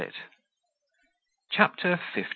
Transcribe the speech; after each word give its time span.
CHAPTER 1.51 1.99
LIV. 2.15 2.25